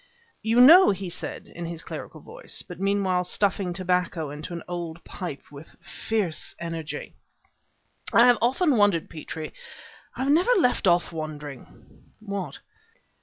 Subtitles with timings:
[0.41, 5.03] "You know," he said, in his clerical voice, but meanwhile stuffing tobacco into an old
[5.03, 7.13] pipe with fierce energy,
[8.11, 9.53] "I have often wondered, Petrie
[10.15, 11.67] I have never left off wondering"
[12.19, 12.61] "What?"